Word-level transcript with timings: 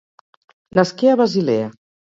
Nasqué 0.79 1.07
a 1.13 1.19
Basilea. 1.21 1.71